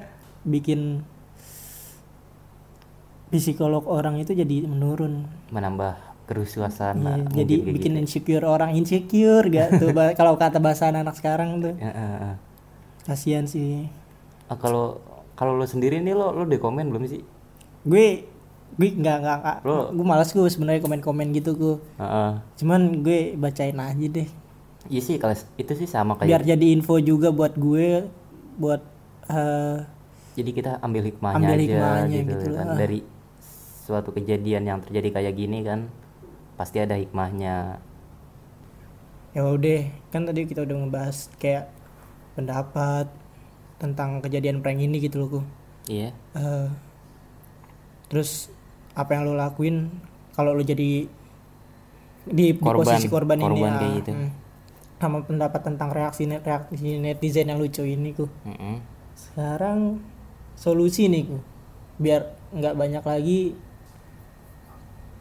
bikin 0.42 0.80
psikolog 3.32 3.84
orang 3.84 4.20
itu 4.20 4.32
jadi 4.32 4.64
menurun. 4.64 5.24
menambah 5.48 5.96
kerusuhan 6.22 6.70
Iya, 6.70 7.28
jadi 7.34 7.54
bikin 7.66 7.92
gitu. 7.92 8.02
insecure 8.04 8.44
orang 8.44 8.72
insecure 8.72 9.48
gak 9.48 9.80
tuh 9.80 9.90
kalau 10.18 10.36
kata 10.36 10.58
bahasa 10.58 10.88
anak 10.88 11.16
sekarang 11.16 11.60
tuh. 11.60 11.74
Ya. 11.76 12.36
Kasihan 13.02 13.44
sih. 13.44 13.88
Ah, 14.46 14.54
kalau 14.54 15.00
kalau 15.32 15.56
lo 15.56 15.64
sendiri 15.64 15.98
nih 15.98 16.12
lo 16.12 16.30
lo 16.30 16.44
udah 16.44 16.60
komen 16.60 16.88
belum 16.88 17.08
sih 17.08 17.20
Gue 17.82 18.28
gue 18.72 18.88
nggak 18.88 19.16
nggak 19.20 19.56
Lo- 19.66 19.90
gue 19.90 20.06
malas 20.06 20.30
gue 20.30 20.46
sebenarnya 20.46 20.80
komen-komen 20.80 21.34
gitu 21.34 21.52
gue. 21.52 21.76
Heeh. 21.98 22.30
Cuman 22.56 23.02
gue 23.02 23.34
bacain 23.34 23.76
aja 23.76 24.06
deh. 24.08 24.28
iya 24.86 24.98
sih 24.98 25.14
kalau 25.14 25.30
itu 25.54 25.72
sih 25.74 25.86
sama 25.86 26.14
kayak 26.16 26.26
Biar 26.26 26.42
jadi 26.44 26.66
info 26.72 26.98
juga 26.98 27.30
buat 27.30 27.54
gue 27.54 28.06
buat 28.56 28.82
eh, 29.28 29.78
jadi 30.32 30.50
kita 30.50 30.70
ambil 30.80 31.02
hikmahnya 31.04 31.38
Ambil 31.38 31.54
aja 31.54 31.62
hikmahnya 31.62 32.18
gitu, 32.18 32.32
gitu 32.34 32.46
kan 32.56 32.66
dari 32.74 32.98
suatu 33.92 34.08
kejadian 34.10 34.64
yang 34.64 34.80
terjadi 34.80 35.12
kayak 35.12 35.36
gini 35.36 35.60
kan 35.60 35.92
pasti 36.56 36.80
ada 36.80 36.96
hikmahnya 36.96 37.76
ya 39.32 39.42
udah 39.46 39.80
kan 40.08 40.24
tadi 40.24 40.44
kita 40.44 40.60
udah 40.62 40.76
ngebahas 40.78 41.28
kayak 41.36 41.68
pendapat 42.32 43.08
tentang 43.76 44.20
kejadian 44.20 44.60
prank 44.60 44.78
ini 44.78 44.96
gitu 44.98 45.20
loh 45.20 45.28
ku 45.30 45.40
iya 45.86 46.12
Eh, 46.32 46.68
terus 48.08 48.48
apa 48.92 49.12
yang 49.12 49.24
lo 49.24 49.34
lakuin 49.34 49.88
kalau 50.32 50.52
lo 50.52 50.60
jadi 50.62 51.04
di, 52.22 52.44
di 52.46 52.46
Korban- 52.54 52.86
posisi 52.86 53.08
korban, 53.08 53.36
ini 53.36 53.44
korban 53.44 53.72
ah, 53.72 53.78
kayak 53.78 53.92
gitu. 53.98 54.10
hmm. 54.14 54.30
sama 54.96 55.18
pendapat 55.20 55.60
tentang 55.60 55.90
reaksi 55.90 56.22
net- 56.24 56.46
reaksi 56.46 56.96
netizen 56.96 57.50
yang 57.50 57.58
lucu 57.58 57.82
ini 57.82 58.14
ku 58.14 58.30
Mm-mm. 58.46 58.78
sekarang 59.12 59.98
solusi 60.54 61.10
nih 61.10 61.26
ku 61.26 61.38
biar 61.98 62.22
nggak 62.52 62.74
banyak 62.74 63.02
lagi 63.02 63.40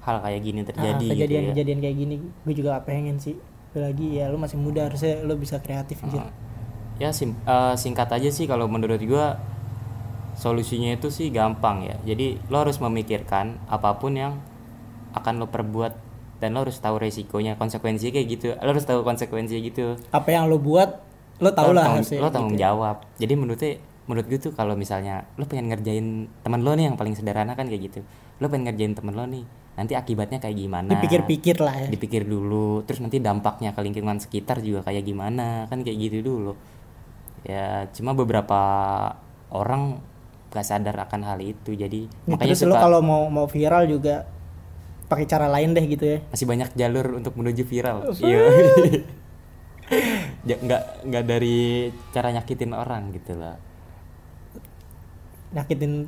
hal 0.02 0.18
kayak 0.22 0.42
gini 0.42 0.60
ah, 0.62 0.68
terjadi 0.70 0.98
gitu 0.98 1.10
ya. 1.10 1.16
kejadian-kejadian 1.16 1.80
kayak 1.80 1.98
gini 1.98 2.16
gue 2.22 2.54
juga 2.58 2.68
gak 2.80 2.86
pengen 2.90 3.18
sih. 3.22 3.38
Lagi 3.72 4.20
ya 4.20 4.28
lo 4.28 4.36
masih 4.36 4.60
muda 4.60 4.92
harusnya 4.92 5.24
lo 5.24 5.40
bisa 5.40 5.56
kreatif 5.64 6.04
gitu 6.04 6.20
ya 7.02 7.10
sim- 7.10 7.34
eh, 7.50 7.74
singkat 7.74 8.14
aja 8.14 8.30
sih 8.30 8.46
kalau 8.46 8.70
menurut 8.70 9.02
gua 9.10 9.42
solusinya 10.38 10.94
itu 10.94 11.10
sih 11.10 11.34
gampang 11.34 11.82
ya. 11.90 11.96
Jadi 12.06 12.38
lo 12.54 12.62
harus 12.62 12.78
memikirkan 12.78 13.58
apa 13.66 13.98
pun 13.98 14.14
yang 14.14 14.38
akan 15.18 15.42
lo 15.42 15.50
perbuat 15.50 15.94
dan 16.38 16.54
lo 16.54 16.64
harus 16.66 16.78
tahu 16.78 17.02
resikonya 17.02 17.58
konsekuensinya 17.58 18.14
kayak 18.14 18.28
gitu. 18.30 18.48
Lo 18.58 18.70
harus 18.72 18.86
tahu 18.86 19.02
konsekuensinya 19.02 19.62
gitu. 19.66 19.98
Apa 20.14 20.30
yang 20.30 20.46
lo 20.46 20.62
buat 20.62 21.02
lo 21.42 21.50
tau 21.58 21.74
lah 21.74 21.98
harusnya 21.98 22.22
lo 22.22 22.30
tanggung 22.30 22.54
gitu. 22.54 22.64
jawab. 22.64 23.02
Jadi 23.18 23.34
menurutnya 23.34 23.72
menurut 24.06 24.26
gue 24.30 24.40
tuh 24.40 24.54
kalau 24.54 24.74
misalnya 24.78 25.26
lo 25.38 25.46
pengen 25.50 25.74
ngerjain 25.74 26.30
teman 26.46 26.62
lo 26.62 26.74
nih 26.78 26.90
yang 26.90 26.98
paling 26.98 27.18
sederhana 27.18 27.58
kan 27.58 27.66
kayak 27.66 27.92
gitu. 27.92 28.00
Lo 28.38 28.46
pengen 28.48 28.70
ngerjain 28.72 28.94
temen 28.94 29.14
lo 29.18 29.26
nih 29.26 29.44
nanti 29.72 29.94
akibatnya 29.96 30.38
kayak 30.38 30.58
gimana? 30.58 30.90
Dipikir-pikir 30.92 31.58
lah 31.64 31.76
ya. 31.76 31.88
Dipikir 31.88 32.28
dulu 32.28 32.84
terus 32.84 33.00
nanti 33.00 33.24
dampaknya 33.24 33.72
ke 33.72 33.80
lingkungan 33.82 34.20
sekitar 34.20 34.60
juga 34.60 34.84
kayak 34.84 35.04
gimana? 35.08 35.66
Kan 35.72 35.82
kayak 35.82 35.98
gitu 35.98 36.18
dulu. 36.22 36.54
Ya 37.48 37.88
cuma 37.96 38.12
beberapa 38.14 38.60
orang 39.50 40.04
gak 40.52 40.68
sadar 40.68 40.96
akan 41.08 41.22
hal 41.24 41.40
itu. 41.40 41.74
Jadi 41.74 42.06
Ya, 42.06 42.30
makanya 42.36 42.54
terus 42.54 42.68
lo 42.68 42.76
suka 42.76 42.84
kalau 42.84 43.00
mau 43.00 43.32
mau 43.32 43.48
viral 43.48 43.88
juga 43.88 44.28
pakai 45.08 45.26
cara 45.28 45.48
lain 45.48 45.72
deh 45.76 45.86
gitu 45.88 46.06
ya. 46.06 46.20
Masih 46.32 46.48
banyak 46.48 46.70
jalur 46.76 47.20
untuk 47.20 47.34
menuju 47.36 47.64
viral. 47.64 48.12
Iya. 48.20 48.44
Ja- 50.48 50.56
nggak 50.56 51.04
nggak 51.04 51.24
dari 51.28 51.92
cara 52.16 52.32
nyakitin 52.32 52.72
orang 52.72 53.12
gitu 53.12 53.36
lah. 53.36 53.60
Nyakitin 55.52 56.08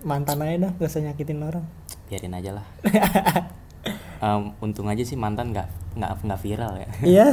mantan 0.00 0.40
aja 0.40 0.56
dah 0.56 0.72
gak 0.80 0.88
usah 0.88 1.04
nyakitin 1.04 1.44
orang 1.44 1.64
biarin 2.10 2.34
aja 2.34 2.50
lah. 2.58 2.66
Em, 4.20 4.52
untung 4.60 4.90
aja 4.90 5.00
sih 5.00 5.14
mantan 5.16 5.54
nggak 5.54 5.96
nggak 5.96 6.10
nggak 6.26 6.40
viral 6.42 6.72
ya. 6.76 6.88
Iya. 7.16 7.26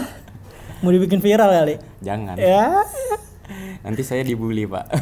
Mau 0.85 0.93
dibikin 0.93 1.19
viral 1.19 1.49
kali? 1.49 1.75
Jangan. 1.99 2.37
Ya. 2.37 2.85
Nanti 3.81 4.05
saya 4.05 4.21
dibully 4.21 4.69
pak. 4.69 4.85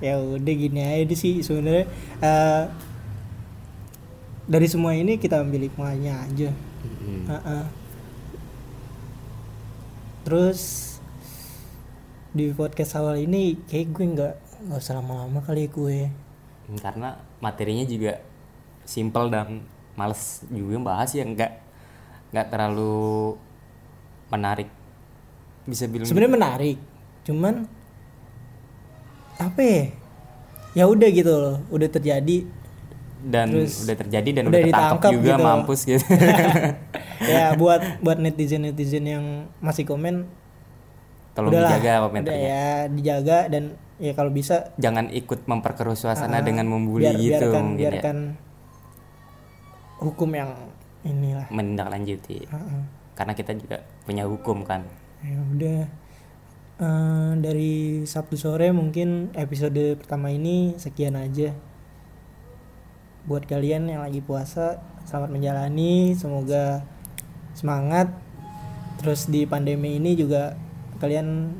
Ya 0.00 0.16
udah 0.16 0.54
gini 0.56 0.80
aja 0.80 1.12
sih 1.12 1.44
sebenarnya. 1.44 1.84
Eh, 2.24 2.64
dari 4.48 4.64
semua 4.64 4.96
ini 4.96 5.20
kita 5.20 5.44
ambil 5.44 5.68
hikmahnya 5.68 6.24
aja. 6.24 6.48
Mm-mm. 6.80 7.28
Heeh. 7.28 7.64
terus 10.20 10.60
di 12.30 12.52
podcast 12.54 12.94
awal 12.96 13.18
ini 13.18 13.56
kayak 13.66 13.86
gue 13.90 14.06
nggak 14.14 14.34
nggak 14.68 14.78
usah 14.78 15.00
lama-lama 15.00 15.40
kali 15.42 15.66
ya 15.66 15.68
gue 15.72 15.98
karena 16.78 17.18
materinya 17.42 17.82
juga 17.88 18.22
simple 18.86 19.26
dan 19.32 19.64
males 19.98 20.44
juga 20.50 20.78
bahas 20.82 21.10
yang 21.16 21.34
nggak 21.34 21.52
nggak 22.30 22.46
terlalu 22.46 23.34
menarik. 24.30 24.68
Bisa 25.66 25.90
bilang 25.90 26.06
sebenarnya 26.06 26.32
menarik 26.34 26.78
cuman 27.26 27.66
apa 29.40 29.60
ya? 29.60 29.82
Ya 30.70 30.84
udah 30.86 31.08
gitu 31.10 31.32
loh 31.34 31.56
udah 31.74 31.88
terjadi. 31.90 32.46
Dan 33.20 33.52
terus 33.52 33.84
udah 33.84 33.96
terjadi 34.00 34.30
dan 34.32 34.42
udah 34.48 34.60
udah 34.60 34.68
ditangkap 34.70 35.10
juga 35.12 35.34
gitu. 35.36 35.44
mampus 35.44 35.80
gitu. 35.84 36.04
Ya 37.20 37.52
buat 37.52 38.00
buat 38.00 38.16
netizen 38.16 38.64
netizen 38.64 39.04
yang 39.04 39.24
masih 39.60 39.84
komen 39.84 40.24
tolong 41.36 41.52
udahlah, 41.52 41.76
dijaga 41.76 41.90
udah 41.92 42.02
komentarnya 42.08 42.40
ya 42.48 42.68
dijaga 42.88 43.38
dan 43.52 43.64
ya 44.00 44.16
kalau 44.16 44.32
bisa 44.32 44.72
jangan 44.80 45.12
ikut 45.12 45.44
memperkeruh 45.44 45.94
suasana 45.94 46.40
ah, 46.40 46.42
dengan 46.42 46.64
membuli 46.64 47.04
biar, 47.04 47.20
gitu 47.20 47.46
biarkan, 47.52 47.62
mungkin 47.62 47.78
biarkan 47.78 48.18
hukum 50.00 50.30
yang 50.32 50.50
inilah. 51.04 51.46
Ya 51.46 51.52
menindaklanjuti 51.52 52.48
Heeh. 52.48 52.82
karena 53.14 53.32
kita 53.36 53.52
juga 53.54 53.84
punya 54.08 54.24
hukum 54.24 54.64
kan. 54.64 54.88
Ya 55.20 55.36
udah. 55.36 55.80
Eh, 56.80 57.32
dari 57.44 58.02
Sabtu 58.08 58.40
sore 58.40 58.72
mungkin 58.72 59.28
episode 59.36 60.00
pertama 60.00 60.32
ini 60.32 60.80
sekian 60.80 61.12
aja. 61.12 61.52
Buat 63.28 63.44
kalian 63.44 63.84
yang 63.92 64.00
lagi 64.00 64.24
puasa 64.24 64.80
selamat 65.04 65.28
menjalani. 65.28 66.16
Semoga 66.16 66.88
semangat. 67.52 68.08
Terus 69.04 69.28
di 69.28 69.44
pandemi 69.44 70.00
ini 70.00 70.16
juga 70.16 70.56
kalian 71.04 71.52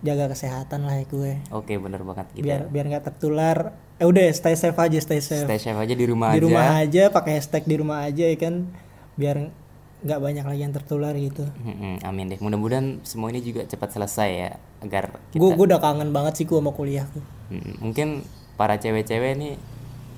jaga 0.00 0.30
kesehatan 0.30 0.82
lah 0.82 0.94
ya 0.94 1.04
gue 1.04 1.32
oke 1.50 1.74
bener 1.74 2.00
banget 2.02 2.26
gitu. 2.32 2.44
Biar 2.44 2.60
biar 2.66 2.84
nggak 2.86 3.04
tertular. 3.04 3.56
Eh 3.96 4.04
udah 4.04 4.30
stay 4.30 4.54
safe 4.54 4.74
aja 4.74 4.94
stay 4.96 5.18
safe. 5.18 5.42
Stay 5.42 5.58
safe 5.58 5.74
aja 5.74 5.90
di 5.90 6.04
rumah 6.04 6.30
di 6.30 6.38
aja 6.38 6.44
rumah 6.44 6.66
aja. 6.78 7.02
pakai 7.08 7.32
hashtag 7.34 7.62
di 7.62 7.74
rumah 7.74 8.02
aja 8.02 8.24
ya 8.24 8.36
kan? 8.36 8.70
Biar 9.14 9.50
nggak 9.98 10.20
banyak 10.20 10.44
lagi 10.44 10.60
yang 10.60 10.70
tertular 10.70 11.10
gitu. 11.12 11.42
Mm-mm, 11.58 11.98
amin 12.00 12.24
deh. 12.28 12.38
Mudah-mudahan 12.38 13.02
semua 13.02 13.28
ini 13.28 13.40
juga 13.40 13.64
cepat 13.64 13.90
selesai 13.92 14.30
ya 14.30 14.50
agar 14.78 15.10
kita 15.28 15.36
gue 15.36 15.50
gue 15.52 15.66
udah 15.66 15.78
kangen 15.78 16.10
banget 16.10 16.32
sih 16.36 16.44
gue 16.44 16.54
sama 16.54 16.70
kuliah 16.70 17.06
tuh 17.08 17.24
Mm, 17.48 17.74
mungkin 17.80 18.08
para 18.54 18.76
cewek-cewek 18.76 19.32
nih 19.34 19.54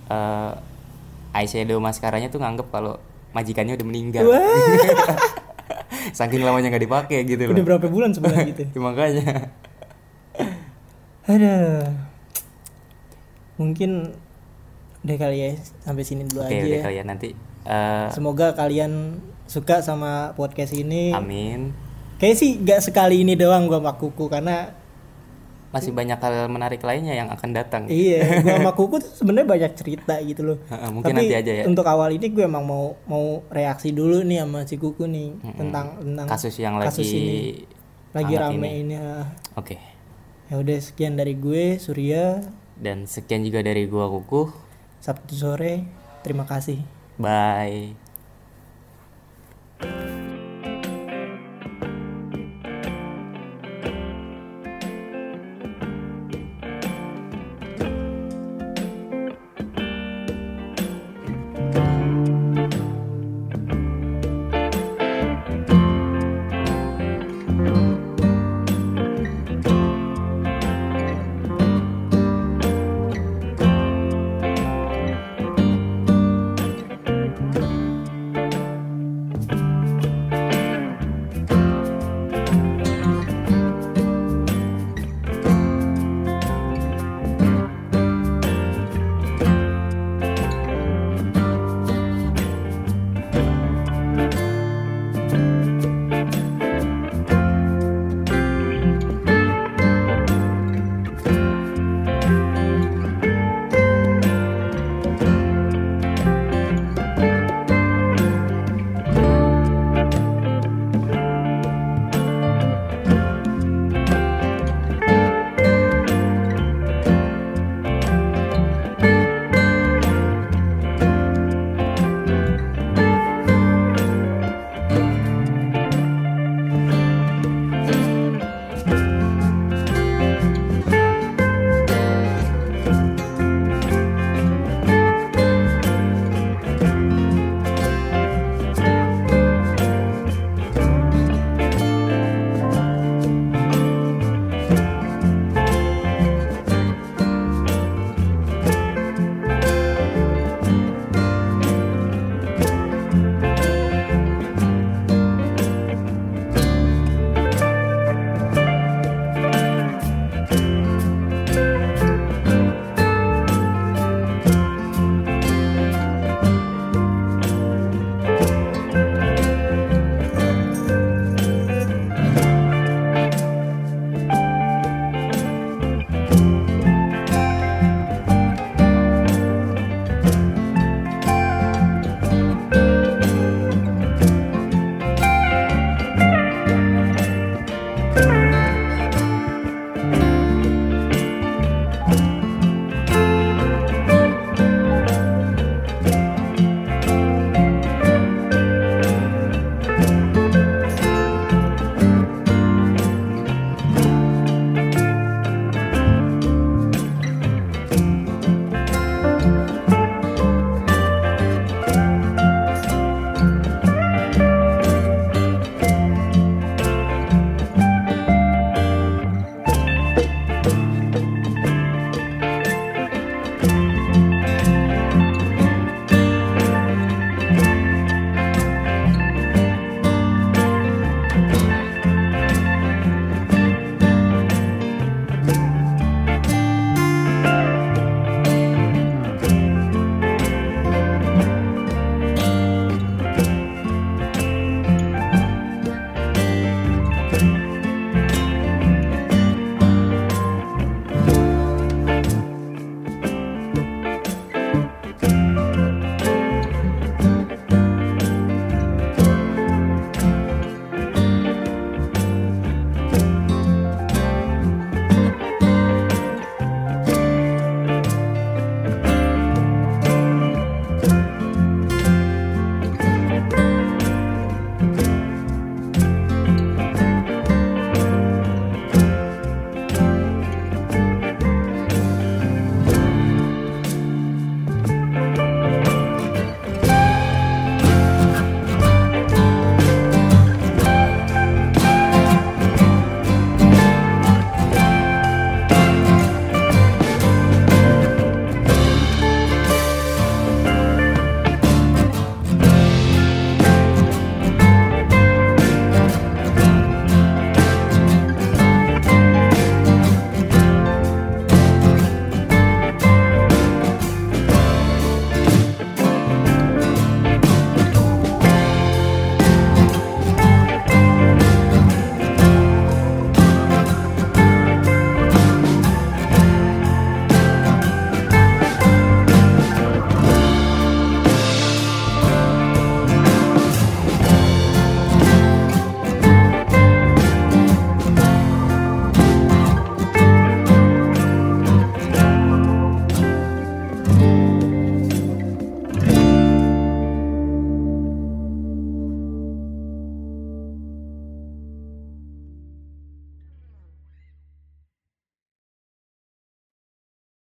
eh 0.09 0.53
eyeshadow 1.33 1.79
maskaranya 1.79 2.27
tuh 2.27 2.37
nganggep 2.37 2.69
kalau 2.69 2.99
majikannya 3.31 3.75
udah 3.75 3.87
meninggal. 3.87 4.27
Saking 6.11 6.43
lamanya 6.43 6.69
nggak 6.69 6.85
dipakai 6.85 7.23
gitu 7.23 7.47
udah 7.47 7.55
loh. 7.55 7.67
berapa 7.67 7.87
bulan 7.87 8.11
sebenarnya 8.11 8.45
gitu 8.51 8.63
Ya, 8.67 8.81
makanya 8.83 9.27
ada. 11.37 11.57
Mungkin 13.61 13.91
udah 15.01 15.17
kali 15.17 15.39
ya 15.41 15.51
sampai 15.81 16.05
sini 16.05 16.29
dulu 16.29 16.45
oke 16.45 16.53
aja 16.53 16.61
udah 16.61 16.77
ya. 16.77 16.85
kalian 16.85 17.07
nanti 17.09 17.29
eh, 17.65 18.09
semoga 18.13 18.53
kalian 18.53 19.17
suka 19.49 19.83
sama 19.83 20.37
podcast 20.37 20.77
ini. 20.77 21.11
Amin. 21.11 21.75
Kayak 22.21 22.37
sih 22.37 22.61
gak 22.61 22.85
sekali 22.85 23.25
ini 23.25 23.35
doang 23.35 23.67
gua 23.67 23.81
sama 23.81 23.97
kuku 23.97 24.29
karena 24.29 24.77
masih 25.71 25.95
banyak 25.95 26.19
hal 26.19 26.51
menarik 26.51 26.83
lainnya 26.83 27.17
yang 27.17 27.33
akan 27.33 27.51
datang. 27.57 27.83
Iya 27.89 28.45
gua 28.45 28.55
sama 28.61 28.73
kuku 28.79 28.97
tuh 29.01 29.11
sebenarnya 29.11 29.49
banyak 29.49 29.73
cerita 29.75 30.15
gitu 30.23 30.43
loh. 30.45 30.59
Mungkin 30.69 31.17
Tapi 31.17 31.27
nanti 31.27 31.35
aja 31.35 31.53
ya. 31.63 31.65
untuk 31.65 31.87
awal 31.89 32.13
ini 32.15 32.29
gue 32.31 32.45
emang 32.45 32.63
mau 32.63 32.95
mau 33.09 33.43
reaksi 33.49 33.91
dulu 33.91 34.21
nih 34.23 34.45
sama 34.45 34.69
si 34.69 34.77
kuku 34.77 35.09
nih 35.09 35.29
tentang 35.57 35.97
tentang 35.99 36.27
kasus 36.29 36.55
yang 36.61 36.77
kasus 36.79 37.09
lagi 37.09 37.19
ini. 37.19 37.39
Lagi 38.11 38.35
rame 38.37 38.69
ini. 38.83 38.95
ini, 38.95 38.97
oke 39.57 39.90
ya 40.51 40.59
udah 40.59 40.79
sekian 40.83 41.15
dari 41.15 41.39
gue 41.39 41.79
Surya. 41.79 42.43
Dan 42.75 43.07
sekian 43.07 43.47
juga 43.47 43.63
dari 43.63 43.87
gua 43.87 44.11
kukuh. 44.11 44.51
Sabtu 44.99 45.37
sore. 45.37 45.85
Terima 46.25 46.45
kasih. 46.45 46.83
Bye 47.21 48.10